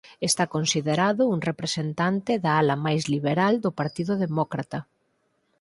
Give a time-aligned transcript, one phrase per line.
[0.29, 4.79] Está considerado un representante da ala máis liberal do Partido Demócrata.